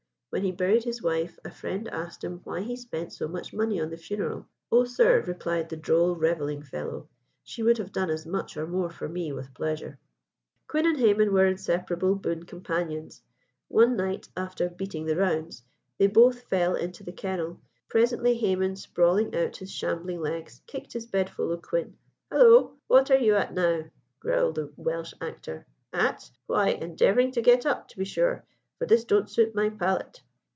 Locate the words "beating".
14.69-15.03